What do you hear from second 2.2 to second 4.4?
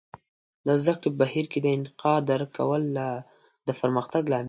درک کول د پرمختګ لامل کیږي.